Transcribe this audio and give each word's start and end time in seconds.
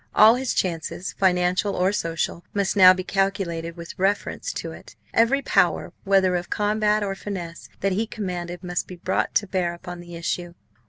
All 0.15 0.33
his 0.33 0.55
chances, 0.55 1.13
financial 1.13 1.75
or 1.75 1.91
social, 1.91 2.43
must 2.55 2.75
now 2.75 2.91
be 2.91 3.03
calculated 3.03 3.77
with 3.77 3.99
reference 3.99 4.51
to 4.53 4.71
it. 4.71 4.95
Every 5.13 5.43
power, 5.43 5.93
whether 6.05 6.35
of 6.35 6.49
combat 6.49 7.03
or 7.03 7.13
finesse, 7.13 7.69
that 7.81 7.91
he 7.91 8.07
commanded 8.07 8.63
must 8.63 8.87
be 8.87 8.95
brought 8.95 9.35
to 9.35 9.45
bear 9.45 9.75
upon 9.75 9.99
the 9.99 10.15
issue. 10.15 10.55